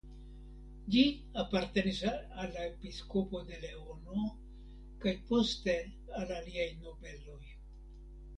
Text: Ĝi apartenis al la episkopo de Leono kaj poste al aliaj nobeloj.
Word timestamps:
Ĝi 0.93 1.01
apartenis 1.41 1.99
al 2.11 2.49
la 2.55 2.63
episkopo 2.69 3.41
de 3.51 3.59
Leono 3.67 4.25
kaj 5.05 5.15
poste 5.29 5.77
al 6.23 6.35
aliaj 6.41 6.67
nobeloj. 6.81 7.41